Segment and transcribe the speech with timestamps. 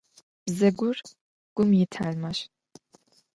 [0.53, 0.97] Бзэгур
[1.55, 2.39] гум итэлмащ.